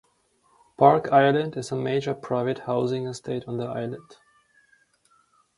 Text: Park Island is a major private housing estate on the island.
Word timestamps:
Park 0.77 1.11
Island 1.11 1.55
is 1.57 1.71
a 1.71 1.75
major 1.75 2.15
private 2.15 2.57
housing 2.57 3.05
estate 3.05 3.43
on 3.47 3.57
the 3.57 3.67
island. 3.67 4.17